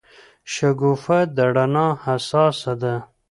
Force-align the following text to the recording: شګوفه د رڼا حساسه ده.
شګوفه 0.53 1.19
د 1.35 1.37
رڼا 1.55 1.87
حساسه 2.03 2.73
ده. 2.81 2.95